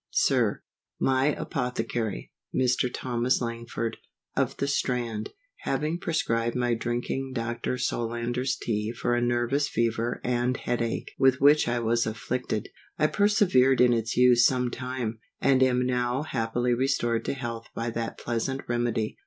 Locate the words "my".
0.99-1.27, 6.55-6.73